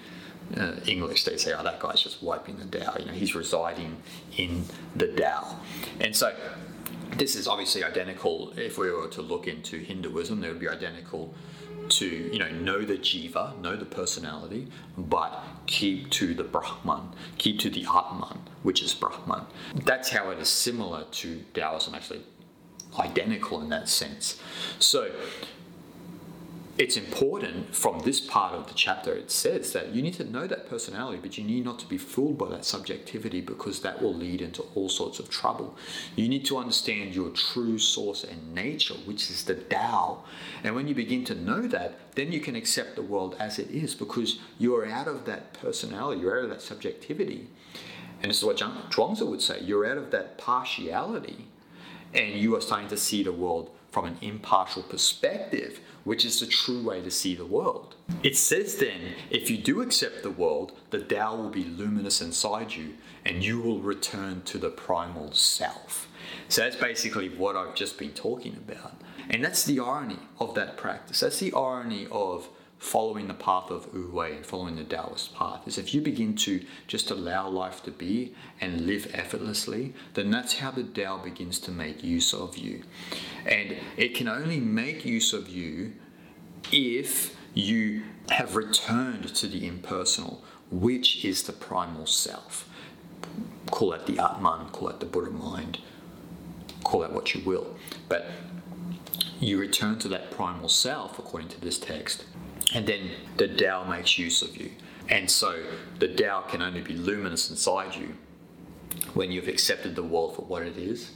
uh, 0.56 0.75
English, 0.87 1.25
they 1.25 1.37
say, 1.37 1.52
oh, 1.56 1.62
that 1.62 1.80
guy's 1.80 2.02
just 2.02 2.23
wiping 2.23 2.56
the 2.59 2.78
Tao. 2.78 2.97
You 2.99 3.06
know, 3.06 3.12
he's 3.12 3.35
residing 3.35 3.97
in 4.37 4.64
the 4.97 5.09
Tao. 5.09 5.59
And 6.00 6.14
so 6.14 6.35
this 7.16 7.37
is 7.37 7.47
obviously 7.49 7.85
identical. 7.85 8.52
If 8.56 8.78
we 8.78 8.90
were 8.90 9.09
to 9.09 9.23
look 9.23 9.47
into 9.47 9.78
Hinduism, 9.78 10.42
it 10.44 10.49
would 10.49 10.61
be 10.61 10.68
identical 10.68 11.35
to 11.88 12.06
you 12.06 12.38
know 12.38 12.50
know 12.50 12.82
the 12.82 12.97
jiva, 12.97 13.59
know 13.61 13.76
the 13.76 13.85
personality, 13.85 14.68
but 14.97 15.42
keep 15.66 16.11
to 16.11 16.35
the 16.35 16.44
Brahman, 16.44 17.09
keep 17.38 17.59
to 17.61 17.71
the 17.71 17.85
Atman, 17.85 18.38
which 18.62 18.82
is 18.82 18.94
Brahman. 18.94 19.47
That's 19.75 20.11
how 20.11 20.30
it 20.30 20.38
is 20.38 20.49
similar 20.49 21.04
to 21.04 21.44
Taoism, 21.54 21.94
actually 21.94 22.23
identical 22.99 23.61
in 23.61 23.68
that 23.71 23.88
sense. 23.88 24.40
So 24.78 25.11
it's 26.79 26.97
important 26.97 27.75
from 27.75 28.00
this 28.00 28.19
part 28.19 28.55
of 28.55 28.67
the 28.67 28.73
chapter 28.73 29.12
it 29.12 29.31
says 29.31 29.75
that 29.75 29.95
you 29.95 30.00
need 30.00 30.14
to 30.14 30.25
know 30.25 30.47
that 30.47 30.69
personality 30.71 31.19
but 31.21 31.37
you 31.37 31.45
need 31.45 31.62
not 31.64 31.79
to 31.79 31.87
be 31.87 31.99
fooled 31.99 32.38
by 32.38 32.49
that 32.49 32.64
subjectivity 32.64 33.43
because 33.43 33.81
that 33.81 34.00
will 34.00 34.14
lead 34.14 34.41
into 34.41 34.62
all 34.75 34.88
sorts 34.88 35.19
of 35.19 35.29
trouble. 35.29 35.76
You 36.17 36.29
need 36.29 36.47
to 36.47 36.57
understand 36.57 37.14
your 37.14 37.29
true 37.31 37.79
source 37.79 38.25
and 38.25 38.55
nature 38.55 38.95
which 39.05 39.31
is 39.31 39.45
the 39.45 39.55
Tao. 39.55 40.25
And 40.64 40.75
when 40.75 40.88
you 40.88 40.95
begin 40.95 41.25
to 41.25 41.35
know 41.35 41.62
that 41.62 41.99
then 42.14 42.33
you 42.33 42.41
can 42.41 42.57
accept 42.57 42.97
the 42.97 43.02
world 43.02 43.37
as 43.38 43.59
it 43.59 43.71
is 43.71 43.95
because 43.95 44.38
you're 44.59 44.88
out 44.88 45.09
of 45.09 45.26
that 45.26 45.52
personality 45.52 46.23
you're 46.23 46.38
out 46.38 46.45
of 46.45 46.50
that 46.50 46.62
subjectivity. 46.62 47.49
And 48.23 48.31
this 48.31 48.38
is 48.38 48.45
what 48.45 48.57
Zhuangzi 48.57 49.26
would 49.26 49.43
say 49.43 49.61
you're 49.61 49.85
out 49.85 49.99
of 49.99 50.11
that 50.12 50.38
partiality 50.38 51.49
and 52.14 52.35
you 52.35 52.57
are 52.57 52.62
starting 52.62 52.88
to 52.88 52.97
see 52.97 53.23
the 53.23 53.33
world 53.33 53.71
from 53.93 54.07
an 54.07 54.17
impartial 54.23 54.83
perspective, 54.83 55.79
which 56.05 56.25
is 56.25 56.41
the 56.41 56.47
true 56.47 56.83
way 56.83 57.03
to 57.03 57.11
see 57.11 57.35
the 57.35 57.45
world. 57.45 57.95
It 58.23 58.39
says 58.39 58.77
then, 58.77 59.13
if 59.31 59.51
you 59.51 59.59
do 59.59 59.83
accept 59.83 60.23
the 60.23 60.31
world, 60.31 60.73
the 60.91 60.99
Tao 60.99 61.37
will 61.37 61.51
be 61.51 61.65
luminous 61.65 62.23
inside 62.23 62.73
you 62.73 62.95
and 63.25 63.45
you 63.45 63.61
will 63.61 63.81
return 63.81 64.43
to 64.47 64.57
the 64.57 64.71
primal 64.71 65.33
self. 65.33 66.09
So 66.49 66.63
that's 66.63 66.77
basically 66.77 67.29
what 67.29 67.55
I've 67.55 67.75
just 67.75 67.99
been 67.99 68.13
talking 68.13 68.57
about. 68.67 68.95
And 69.29 69.45
that's 69.45 69.65
the 69.65 69.81
irony 69.81 70.19
of 70.41 70.55
that 70.55 70.79
practice. 70.79 71.21
That's 71.21 71.39
the 71.39 71.53
irony 71.53 72.09
of 72.11 72.49
following 72.83 73.29
the 73.29 73.35
path 73.35 73.71
of 73.71 73.95
Wu 73.95 74.11
Wei 74.12 74.35
and 74.35 74.45
following 74.45 74.75
the 74.75 74.83
Taoist 74.83 75.33
path 75.37 75.69
is 75.69 75.79
if 75.79 75.95
you 75.95 76.01
begin 76.01 76.35
to 76.35 76.65
just 76.89 77.12
allow 77.12 77.49
life 77.49 77.81
to 77.85 77.93
be 77.93 78.35
and 78.61 78.87
live 78.87 79.09
effortlessly, 79.15 79.95
then 80.15 80.33
that's 80.33 80.59
how 80.59 80.73
the 80.73 80.83
Tao 80.83 81.17
begins 81.19 81.61
to 81.61 81.71
make 81.71 82.03
use 82.03 82.35
of 82.35 82.59
you. 82.59 82.83
And 83.47 83.77
it 83.97 84.17
can 84.17 84.27
only 84.27 84.59
make 84.59 85.05
use 85.05 85.33
of 85.33 85.49
you 85.49 85.93
if 86.73 87.37
you 87.55 88.03
have 88.31 88.57
returned 88.57 89.33
to 89.37 89.47
the 89.47 89.65
impersonal, 89.65 90.43
which 90.69 91.25
is 91.25 91.45
the 91.45 91.53
primal 91.53 92.07
self. 92.07 92.69
Call 93.71 93.93
it 93.93 94.07
the 94.07 94.19
Atman, 94.19 94.71
call 94.71 94.89
it 94.89 94.99
the 94.99 95.07
Buddha 95.07 95.31
mind, 95.31 95.79
call 96.83 97.05
it 97.05 97.12
what 97.12 97.33
you 97.33 97.45
will. 97.45 97.77
But 98.09 98.29
you 99.39 99.59
return 99.59 100.01
to 100.01 100.09
that 100.09 100.33
primal 100.33 100.69
self, 100.69 101.19
according 101.21 101.51
to 101.51 101.61
this 101.61 101.79
text, 101.79 102.25
and 102.75 102.87
then 102.87 103.11
the 103.37 103.49
Tao 103.49 103.85
makes 103.85 104.19
use 104.19 104.43
of 104.43 104.57
you. 104.57 104.71
And 105.09 105.31
so 105.31 105.62
the 105.99 106.09
Tao 106.09 106.43
can 106.43 106.62
only 106.62 106.81
be 106.81 106.95
luminous 106.95 107.50
inside 107.50 107.95
you 107.95 108.14
when 109.14 109.31
you've 109.31 109.49
accepted 109.49 109.95
the 109.95 110.02
world 110.02 110.37
for 110.37 110.43
what 110.43 110.62
it 110.62 110.76
is 110.76 111.12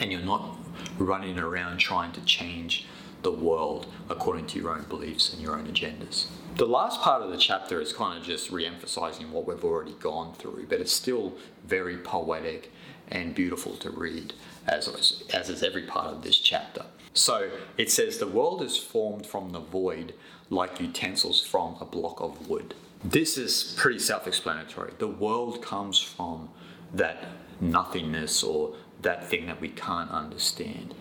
and 0.00 0.12
you're 0.12 0.20
not 0.20 0.56
running 0.98 1.38
around 1.38 1.78
trying 1.78 2.12
to 2.12 2.20
change 2.22 2.86
the 3.22 3.32
world 3.32 3.86
according 4.08 4.46
to 4.46 4.58
your 4.58 4.70
own 4.70 4.84
beliefs 4.84 5.32
and 5.32 5.42
your 5.42 5.56
own 5.56 5.66
agendas. 5.66 6.26
The 6.56 6.66
last 6.66 7.00
part 7.00 7.22
of 7.22 7.30
the 7.30 7.36
chapter 7.36 7.80
is 7.80 7.92
kind 7.92 8.18
of 8.18 8.24
just 8.24 8.50
re 8.50 8.66
emphasizing 8.66 9.30
what 9.30 9.46
we've 9.46 9.64
already 9.64 9.94
gone 10.00 10.34
through, 10.34 10.66
but 10.68 10.80
it's 10.80 10.92
still 10.92 11.34
very 11.64 11.98
poetic 11.98 12.72
and 13.08 13.34
beautiful 13.34 13.76
to 13.76 13.90
read, 13.90 14.32
as, 14.66 15.22
as 15.32 15.48
is 15.48 15.62
every 15.62 15.82
part 15.82 16.06
of 16.08 16.22
this 16.22 16.38
chapter. 16.38 16.86
So 17.12 17.50
it 17.76 17.90
says, 17.90 18.18
The 18.18 18.26
world 18.26 18.62
is 18.62 18.76
formed 18.76 19.26
from 19.26 19.50
the 19.50 19.60
void 19.60 20.14
like 20.50 20.80
utensils 20.80 21.40
from 21.40 21.76
a 21.80 21.84
block 21.84 22.20
of 22.20 22.48
wood. 22.48 22.74
This 23.02 23.38
is 23.38 23.74
pretty 23.78 24.00
self 24.00 24.26
explanatory. 24.26 24.92
The 24.98 25.08
world 25.08 25.62
comes 25.62 25.98
from 25.98 26.50
that 26.92 27.24
nothingness 27.60 28.42
or 28.42 28.74
that 29.02 29.26
thing 29.28 29.46
that 29.46 29.60
we 29.60 29.68
can't 29.70 30.10
understand. 30.10 30.94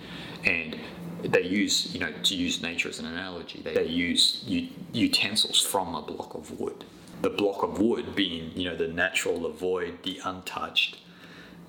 And 0.45 0.77
they 1.21 1.41
use, 1.41 1.93
you 1.93 1.99
know, 1.99 2.13
to 2.23 2.35
use 2.35 2.61
nature 2.61 2.87
as 2.87 2.99
an 2.99 3.05
analogy, 3.05 3.61
they, 3.61 3.73
they 3.73 3.87
use 3.87 4.43
u- 4.47 4.69
utensils 4.93 5.61
from 5.61 5.95
a 5.95 6.01
block 6.01 6.33
of 6.35 6.59
wood. 6.59 6.85
The 7.21 7.29
block 7.29 7.63
of 7.63 7.79
wood 7.81 8.15
being, 8.15 8.51
you 8.55 8.69
know, 8.69 8.77
the 8.77 8.87
natural, 8.87 9.41
the 9.41 9.49
void, 9.49 10.03
the 10.03 10.21
untouched, 10.23 10.97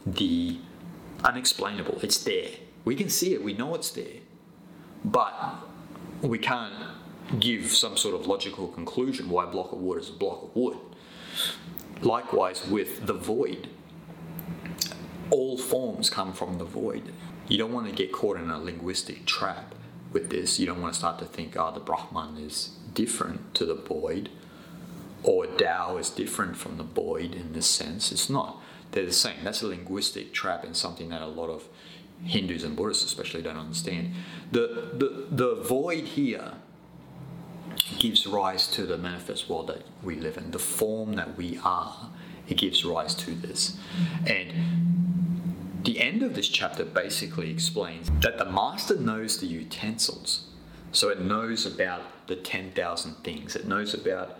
the 0.06 0.58
unexplainable. 1.24 1.98
It's 2.02 2.22
there. 2.22 2.50
We 2.84 2.94
can 2.94 3.08
see 3.08 3.34
it, 3.34 3.42
we 3.42 3.54
know 3.54 3.74
it's 3.74 3.90
there. 3.90 4.20
But 5.04 5.56
we 6.22 6.38
can't 6.38 6.74
give 7.38 7.66
some 7.66 7.96
sort 7.96 8.14
of 8.14 8.26
logical 8.26 8.68
conclusion 8.68 9.28
why 9.28 9.44
a 9.44 9.46
block 9.46 9.72
of 9.72 9.78
wood 9.78 10.00
is 10.00 10.08
a 10.08 10.12
block 10.12 10.42
of 10.42 10.56
wood. 10.56 10.78
Likewise, 12.02 12.66
with 12.66 13.06
the 13.06 13.12
void, 13.12 13.68
all 15.30 15.56
forms 15.56 16.10
come 16.10 16.32
from 16.32 16.58
the 16.58 16.64
void. 16.64 17.12
You 17.48 17.58
don't 17.58 17.72
want 17.72 17.88
to 17.88 17.94
get 17.94 18.12
caught 18.12 18.36
in 18.36 18.50
a 18.50 18.58
linguistic 18.58 19.26
trap 19.26 19.74
with 20.12 20.30
this. 20.30 20.58
You 20.58 20.66
don't 20.66 20.80
want 20.80 20.94
to 20.94 20.98
start 20.98 21.18
to 21.20 21.24
think, 21.24 21.56
oh, 21.56 21.72
the 21.72 21.80
Brahman 21.80 22.36
is 22.36 22.76
different 22.94 23.54
to 23.54 23.64
the 23.64 23.74
void, 23.74 24.30
or 25.22 25.46
Tao 25.46 25.96
is 25.98 26.10
different 26.10 26.56
from 26.56 26.78
the 26.78 26.84
void 26.84 27.34
in 27.34 27.52
this 27.52 27.66
sense. 27.66 28.10
It's 28.10 28.30
not. 28.30 28.60
They're 28.92 29.06
the 29.06 29.12
same. 29.12 29.44
That's 29.44 29.62
a 29.62 29.68
linguistic 29.68 30.32
trap 30.32 30.64
and 30.64 30.76
something 30.76 31.10
that 31.10 31.22
a 31.22 31.26
lot 31.26 31.50
of 31.50 31.68
Hindus 32.24 32.64
and 32.64 32.76
Buddhists 32.76 33.04
especially 33.04 33.42
don't 33.42 33.56
understand. 33.56 34.14
The, 34.50 34.90
the, 34.94 35.26
the 35.30 35.54
void 35.62 36.04
here 36.04 36.54
gives 37.98 38.26
rise 38.26 38.66
to 38.68 38.86
the 38.86 38.98
manifest 38.98 39.48
world 39.48 39.68
that 39.68 39.82
we 40.02 40.16
live 40.16 40.36
in, 40.36 40.50
the 40.50 40.58
form 40.58 41.14
that 41.14 41.36
we 41.36 41.58
are. 41.64 42.10
It 42.48 42.56
gives 42.56 42.84
rise 42.84 43.14
to 43.16 43.32
this. 43.32 43.76
And 44.26 45.82
the 45.84 46.00
end 46.00 46.22
of 46.22 46.34
this 46.34 46.48
chapter 46.48 46.84
basically 46.84 47.50
explains 47.50 48.10
that 48.20 48.38
the 48.38 48.44
master 48.44 48.96
knows 48.98 49.38
the 49.38 49.46
utensils. 49.46 50.46
So 50.92 51.08
it 51.08 51.20
knows 51.20 51.66
about 51.66 52.26
the 52.26 52.36
10,000 52.36 53.14
things, 53.24 53.56
it 53.56 53.66
knows 53.66 53.94
about 53.94 54.38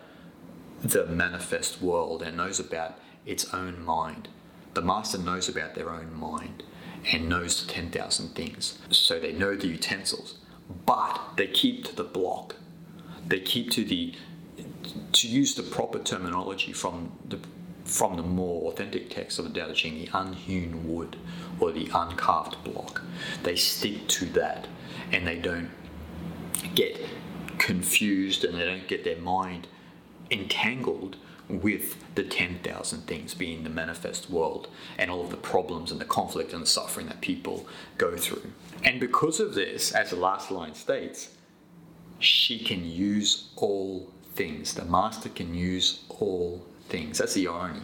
the 0.83 1.07
manifest 1.07 1.81
world, 1.81 2.23
and 2.23 2.37
knows 2.37 2.59
about 2.59 2.99
its 3.25 3.53
own 3.55 3.85
mind. 3.85 4.29
The 4.75 4.83
master 4.83 5.19
knows 5.19 5.49
about 5.49 5.75
their 5.75 5.91
own 5.91 6.15
mind 6.15 6.63
and 7.13 7.29
knows 7.29 7.65
the 7.65 7.73
10,000 7.73 8.35
things. 8.35 8.79
So 8.91 9.19
they 9.19 9.33
know 9.33 9.57
the 9.57 9.69
utensils, 9.69 10.39
but 10.87 11.19
they 11.37 11.47
keep 11.47 11.85
to 11.87 11.97
the 11.97 12.05
block 12.05 12.57
they 13.31 13.41
keep 13.41 13.71
to 13.71 13.85
the 13.85 14.15
to 15.13 15.29
use 15.29 15.55
the 15.55 15.63
proper 15.63 15.99
terminology 15.99 16.73
from 16.73 17.13
the 17.29 17.39
from 17.85 18.17
the 18.17 18.23
more 18.23 18.71
authentic 18.71 19.11
text 19.11 19.39
of 19.39 19.53
the 19.53 19.61
Tao 19.61 19.73
Ching, 19.73 19.95
the 19.95 20.11
unhewn 20.13 20.87
wood 20.87 21.17
or 21.59 21.73
the 21.73 21.89
uncarved 21.93 22.63
block. 22.63 23.03
They 23.43 23.57
stick 23.57 24.07
to 24.09 24.27
that 24.27 24.69
and 25.11 25.27
they 25.27 25.39
don't 25.39 25.71
get 26.75 27.01
confused 27.59 28.45
and 28.45 28.57
they 28.57 28.65
don't 28.65 28.87
get 28.87 29.03
their 29.03 29.19
mind 29.19 29.67
entangled 30.31 31.17
with 31.49 31.97
the 32.15 32.23
10,000 32.23 33.01
things 33.09 33.35
being 33.35 33.65
the 33.65 33.71
manifest 33.71 34.31
world 34.31 34.69
and 34.97 35.11
all 35.11 35.25
of 35.25 35.31
the 35.31 35.37
problems 35.37 35.91
and 35.91 36.01
the 36.01 36.05
conflict 36.05 36.53
and 36.53 36.63
the 36.63 36.67
suffering 36.67 37.07
that 37.07 37.21
people 37.21 37.67
go 37.99 38.17
through. 38.17 38.53
And 38.85 39.01
because 39.01 39.41
of 39.41 39.55
this, 39.55 39.91
as 39.91 40.11
the 40.11 40.17
last 40.17 40.53
line 40.53 40.75
states, 40.75 41.31
she 42.21 42.59
can 42.59 42.85
use 42.85 43.49
all 43.57 44.11
things. 44.35 44.75
The 44.75 44.85
master 44.85 45.29
can 45.29 45.55
use 45.55 46.05
all 46.09 46.65
things. 46.89 47.19
That's 47.19 47.35
the 47.35 47.49
irony. 47.49 47.83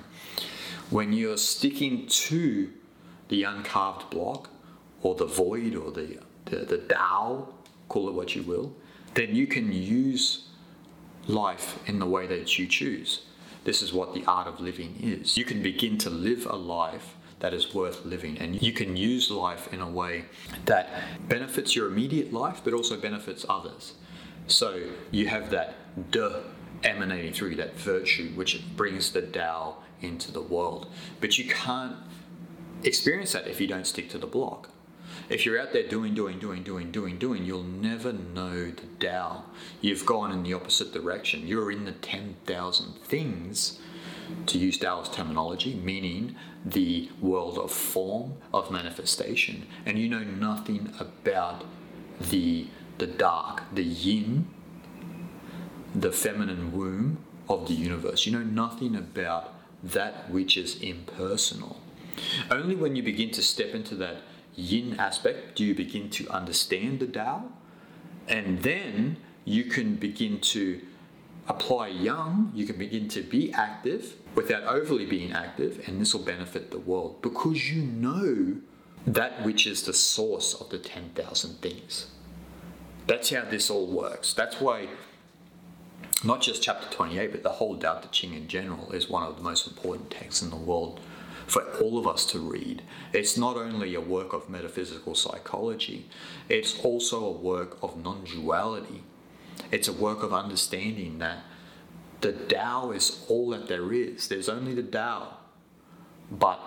When 0.90 1.12
you're 1.12 1.38
sticking 1.38 2.07
to 2.07 2.71
the 3.28 3.43
uncarved 3.43 4.11
block 4.11 4.50
or 5.02 5.14
the 5.14 5.26
void 5.26 5.75
or 5.75 5.90
the, 5.90 6.19
the, 6.47 6.59
the 6.59 6.78
Tao, 6.78 7.49
call 7.88 8.09
it 8.09 8.14
what 8.14 8.35
you 8.37 8.43
will, 8.43 8.73
then 9.14 9.35
you 9.35 9.47
can 9.47 9.73
use 9.73 10.49
life 11.26 11.78
in 11.88 11.99
the 11.99 12.07
way 12.07 12.26
that 12.26 12.59
you 12.59 12.66
choose. 12.66 13.23
This 13.64 13.83
is 13.83 13.93
what 13.93 14.14
the 14.14 14.25
art 14.26 14.47
of 14.47 14.61
living 14.61 14.97
is. 15.02 15.37
You 15.37 15.45
can 15.45 15.62
begin 15.62 15.99
to 15.99 16.11
live 16.11 16.47
a 16.47 16.55
life 16.55 17.16
that 17.40 17.52
is 17.52 17.75
worth 17.75 18.05
living, 18.05 18.38
and 18.38 18.62
you 18.62 18.73
can 18.73 18.97
use 18.97 19.31
life 19.31 19.73
in 19.73 19.81
a 19.81 19.90
way 19.90 20.25
that 20.64 20.88
benefits 21.28 21.75
your 21.75 21.88
immediate 21.88 22.33
life 22.33 22.61
but 22.64 22.73
also 22.73 22.97
benefits 22.97 23.45
others. 23.49 23.95
So 24.46 24.82
you 25.10 25.28
have 25.28 25.50
that 25.50 25.74
de 26.10 26.42
emanating 26.84 27.32
through 27.32 27.56
that 27.56 27.78
virtue, 27.78 28.30
which 28.34 28.62
brings 28.76 29.12
the 29.12 29.22
Tao 29.22 29.76
into 30.00 30.30
the 30.30 30.42
world. 30.42 30.88
But 31.20 31.38
you 31.38 31.48
can't 31.48 31.96
experience 32.84 33.32
that 33.32 33.48
if 33.48 33.60
you 33.60 33.66
don't 33.66 33.86
stick 33.86 34.10
to 34.10 34.18
the 34.18 34.26
block. 34.26 34.70
If 35.28 35.44
you're 35.44 35.58
out 35.60 35.72
there 35.72 35.88
doing, 35.88 36.14
doing, 36.14 36.38
doing, 36.38 36.62
doing, 36.62 36.92
doing, 36.92 37.18
doing, 37.18 37.44
you'll 37.44 37.62
never 37.62 38.12
know 38.12 38.70
the 38.70 38.86
Tao. 39.00 39.44
You've 39.80 40.06
gone 40.06 40.30
in 40.30 40.42
the 40.42 40.52
opposite 40.52 40.92
direction. 40.92 41.46
You're 41.46 41.72
in 41.72 41.84
the 41.84 41.92
10,000 41.92 42.94
things, 43.02 43.80
to 44.46 44.58
use 44.58 44.78
Taoist 44.78 45.12
terminology, 45.12 45.74
meaning 45.74 46.36
the 46.64 47.10
world 47.20 47.58
of 47.58 47.70
form, 47.70 48.34
of 48.52 48.70
manifestation. 48.70 49.66
And 49.84 49.98
you 49.98 50.08
know 50.08 50.24
nothing 50.24 50.92
about 50.98 51.64
the, 52.20 52.68
the 52.98 53.06
dark, 53.06 53.62
the 53.72 53.84
yin, 53.84 54.48
the 55.94 56.12
feminine 56.12 56.72
womb 56.72 57.18
of 57.48 57.68
the 57.68 57.74
universe. 57.74 58.26
You 58.26 58.32
know 58.32 58.44
nothing 58.44 58.96
about 58.96 59.54
that 59.82 60.30
which 60.30 60.56
is 60.56 60.80
impersonal. 60.80 61.80
Only 62.50 62.74
when 62.74 62.96
you 62.96 63.02
begin 63.02 63.30
to 63.32 63.42
step 63.42 63.74
into 63.74 63.94
that 63.96 64.22
yin 64.54 64.96
aspect 64.98 65.56
do 65.56 65.64
you 65.64 65.74
begin 65.74 66.08
to 66.10 66.28
understand 66.30 67.00
the 67.00 67.06
Tao, 67.06 67.44
and 68.26 68.62
then 68.62 69.18
you 69.44 69.64
can 69.64 69.96
begin 69.96 70.40
to 70.40 70.80
apply 71.48 71.88
yang, 71.88 72.50
you 72.54 72.66
can 72.66 72.76
begin 72.76 73.08
to 73.08 73.22
be 73.22 73.52
active 73.52 74.14
without 74.34 74.64
overly 74.64 75.06
being 75.06 75.32
active, 75.32 75.86
and 75.86 76.00
this 76.00 76.14
will 76.14 76.24
benefit 76.24 76.70
the 76.70 76.78
world 76.78 77.22
because 77.22 77.70
you 77.70 77.82
know 77.82 78.56
that 79.06 79.44
which 79.44 79.66
is 79.66 79.84
the 79.84 79.92
source 79.92 80.54
of 80.54 80.68
the 80.70 80.78
10,000 80.78 81.60
things. 81.60 82.10
That's 83.06 83.30
how 83.30 83.44
this 83.44 83.70
all 83.70 83.86
works. 83.86 84.32
That's 84.32 84.60
why 84.60 84.88
not 86.25 86.40
just 86.40 86.62
chapter 86.62 86.88
28, 86.90 87.30
but 87.30 87.42
the 87.42 87.50
whole 87.50 87.76
Tao 87.76 88.00
Te 88.00 88.08
Ching 88.10 88.34
in 88.34 88.48
general 88.48 88.90
is 88.92 89.08
one 89.08 89.22
of 89.22 89.36
the 89.36 89.42
most 89.42 89.66
important 89.66 90.10
texts 90.10 90.42
in 90.42 90.50
the 90.50 90.56
world 90.56 91.00
for 91.46 91.62
all 91.80 91.98
of 91.98 92.06
us 92.06 92.26
to 92.26 92.38
read. 92.38 92.82
It's 93.12 93.36
not 93.36 93.56
only 93.56 93.94
a 93.94 94.00
work 94.00 94.32
of 94.32 94.50
metaphysical 94.50 95.14
psychology, 95.14 96.08
it's 96.48 96.80
also 96.80 97.25
a 97.25 97.30
work 97.30 97.78
of 97.82 97.96
non 98.02 98.25
duality. 98.25 99.04
It's 99.70 99.88
a 99.88 99.92
work 99.92 100.22
of 100.22 100.32
understanding 100.32 101.18
that 101.18 101.44
the 102.20 102.32
Tao 102.32 102.90
is 102.90 103.25
all 103.28 103.50
that 103.50 103.68
there 103.68 103.92
is. 103.92 104.28
There's 104.28 104.48
only 104.48 104.75
the 104.75 104.82
Tao. 104.82 105.36
But 106.30 106.60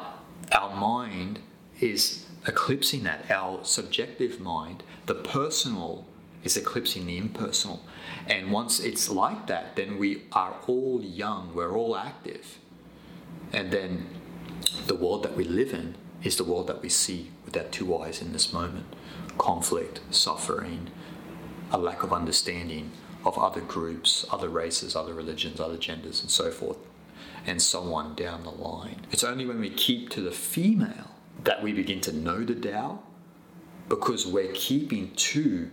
our 0.53 0.73
mind 0.75 1.39
is 1.81 2.25
eclipsing 2.47 3.03
that. 3.03 3.29
Our 3.29 3.65
subjective 3.65 4.39
mind, 4.39 4.83
the 5.05 5.15
personal, 5.15 6.05
is 6.43 6.57
eclipsing 6.57 7.05
the 7.05 7.17
impersonal. 7.17 7.83
And 8.27 8.51
once 8.51 8.79
it's 8.79 9.09
like 9.09 9.47
that, 9.47 9.75
then 9.75 9.97
we 9.97 10.23
are 10.31 10.55
all 10.67 11.01
yang, 11.01 11.53
we're 11.53 11.75
all 11.75 11.97
active. 11.97 12.59
And 13.51 13.71
then 13.71 14.07
the 14.87 14.95
world 14.95 15.23
that 15.23 15.35
we 15.35 15.43
live 15.43 15.73
in 15.73 15.95
is 16.23 16.37
the 16.37 16.43
world 16.43 16.67
that 16.67 16.81
we 16.81 16.89
see 16.89 17.31
with 17.45 17.55
our 17.57 17.63
two 17.63 17.97
eyes 17.97 18.21
in 18.21 18.33
this 18.33 18.53
moment 18.53 18.85
conflict, 19.37 20.01
suffering, 20.11 20.89
a 21.71 21.77
lack 21.77 22.03
of 22.03 22.11
understanding 22.11 22.91
of 23.25 23.37
other 23.37 23.61
groups, 23.61 24.25
other 24.31 24.49
races, 24.49 24.95
other 24.95 25.13
religions, 25.13 25.61
other 25.61 25.77
genders, 25.77 26.21
and 26.21 26.29
so 26.29 26.51
forth, 26.51 26.77
and 27.45 27.61
so 27.61 27.93
on 27.93 28.15
down 28.15 28.43
the 28.43 28.49
line. 28.49 29.05
It's 29.11 29.23
only 29.23 29.45
when 29.45 29.59
we 29.59 29.69
keep 29.69 30.09
to 30.09 30.21
the 30.21 30.31
female 30.31 31.11
that 31.43 31.63
we 31.63 31.71
begin 31.71 32.01
to 32.01 32.11
know 32.11 32.43
the 32.43 32.55
Tao 32.55 32.99
because 33.87 34.27
we're 34.27 34.53
keeping 34.53 35.11
to 35.15 35.71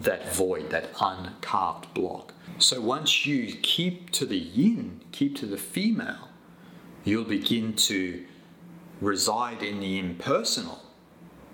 that 0.00 0.32
void, 0.32 0.70
that 0.70 0.90
uncarved 1.00 1.92
block. 1.94 2.34
So 2.58 2.80
once 2.80 3.26
you 3.26 3.54
keep 3.62 4.10
to 4.10 4.26
the 4.26 4.38
yin, 4.38 5.00
keep 5.12 5.36
to 5.36 5.46
the 5.46 5.56
female, 5.56 6.28
you'll 7.04 7.24
begin 7.24 7.74
to 7.74 8.24
reside 9.00 9.62
in 9.62 9.80
the 9.80 9.98
impersonal, 9.98 10.82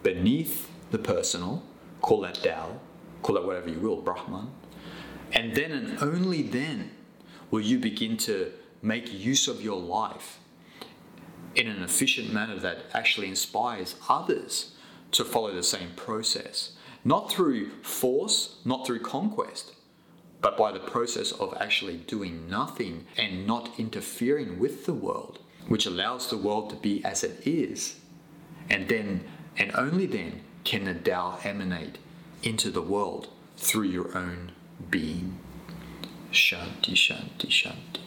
beneath 0.03 0.71
the 0.91 0.99
personal, 0.99 1.63
call 2.01 2.23
that 2.23 2.37
Tao, 2.37 2.81
call 3.23 3.37
it 3.37 3.45
whatever 3.45 3.69
you 3.69 3.81
will, 3.81 4.01
Brahman. 4.01 4.51
And 5.33 5.55
then 5.55 5.73
and 5.73 6.03
only 6.03 6.43
then 6.43 6.91
will 7.51 7.61
you 7.61 7.79
begin 7.79 8.17
to 8.19 8.53
make 8.83 9.13
use 9.13 9.49
of 9.49 9.63
your 9.63 9.81
life 9.81 10.39
in 11.55 11.69
an 11.69 11.83
efficient 11.83 12.33
manner 12.33 12.59
that 12.59 12.79
actually 12.93 13.29
inspires 13.29 13.97
others 14.09 14.73
to 15.13 15.25
follow 15.25 15.55
the 15.55 15.63
same 15.63 15.91
process. 15.97 16.73
Not 17.05 17.31
through 17.31 17.71
force, 17.83 18.57
not 18.65 18.87
through 18.87 19.01
conquest, 19.01 19.73
but 20.41 20.57
by 20.57 20.73
the 20.73 20.81
process 20.81 21.33
of 21.33 21.57
actually 21.61 21.99
doing 21.99 22.49
nothing 22.49 23.07
and 23.17 23.47
not 23.47 23.71
interfering 23.79 24.59
with 24.59 24.87
the 24.87 24.95
world 24.95 25.39
which 25.69 25.87
allows 25.87 26.29
the 26.29 26.37
world 26.37 26.71
to 26.71 26.77
be 26.77 27.05
as 27.05 27.25
it 27.25 27.47
is. 27.47 27.97
And 28.69 28.89
then, 28.89 29.25
and 29.57 29.73
only 29.75 30.07
then, 30.07 30.43
can 30.65 30.85
the 30.85 30.95
Tao 30.95 31.39
emanate 31.45 31.99
into 32.43 32.71
the 32.71 32.83
world 32.83 33.29
through 33.57 33.89
your 33.89 34.17
own 34.17 34.53
being. 34.91 35.39
Shanti, 36.33 36.95
Shanti, 36.95 37.49
Shanti. 37.49 38.04